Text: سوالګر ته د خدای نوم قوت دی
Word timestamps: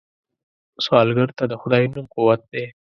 سوالګر 0.83 1.29
ته 1.37 1.43
د 1.51 1.53
خدای 1.61 1.83
نوم 1.91 2.05
قوت 2.13 2.41
دی 2.51 2.65